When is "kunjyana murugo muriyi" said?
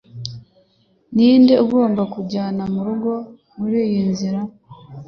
2.11-4.01